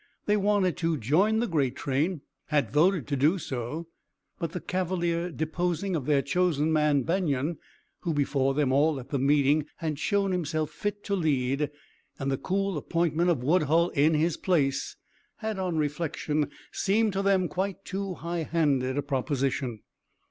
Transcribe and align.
They 0.25 0.35
wanted 0.35 0.77
to 0.77 0.97
join 0.97 1.37
the 1.41 1.47
great 1.47 1.75
train, 1.75 2.21
had 2.47 2.71
voted 2.71 3.05
to 3.05 3.15
do 3.15 3.37
so; 3.37 3.87
but 4.39 4.51
the 4.51 4.59
cavalier 4.59 5.29
deposing 5.29 5.95
of 5.95 6.07
their 6.07 6.23
chosen 6.23 6.73
man 6.73 7.03
Banion 7.03 7.59
who 7.99 8.11
before 8.11 8.55
them 8.55 8.71
all 8.71 8.99
at 8.99 9.09
the 9.09 9.19
meeting 9.19 9.67
had 9.77 9.99
shown 9.99 10.31
himself 10.31 10.71
fit 10.71 11.03
to 11.03 11.15
lead 11.15 11.69
and 12.17 12.31
the 12.31 12.37
cool 12.39 12.77
appointment 12.79 13.29
of 13.29 13.43
Woodhull 13.43 13.89
in 13.89 14.15
his 14.15 14.37
place 14.37 14.95
had 15.35 15.59
on 15.59 15.77
reflection 15.77 16.49
seemed 16.71 17.13
to 17.13 17.21
them 17.21 17.47
quite 17.47 17.85
too 17.85 18.15
high 18.15 18.41
handed 18.41 18.97
a 18.97 19.03
proposition. 19.03 19.81